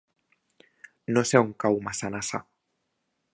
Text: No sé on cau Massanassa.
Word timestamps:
No 1.17 1.23
sé 1.31 1.41
on 1.43 1.51
cau 1.65 1.77
Massanassa. 1.89 2.41